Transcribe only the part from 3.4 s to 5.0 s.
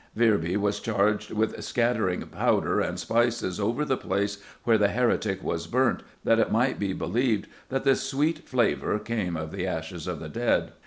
over the place where the